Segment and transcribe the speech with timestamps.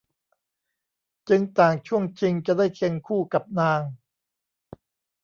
[1.29, 3.81] จึงต่างช่วงชิงจะได้เคียงคู่กับนาง